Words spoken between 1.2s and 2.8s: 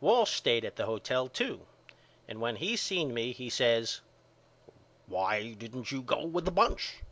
too and when he